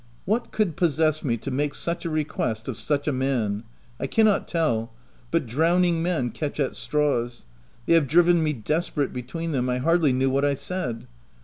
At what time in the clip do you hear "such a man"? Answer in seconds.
2.75-3.63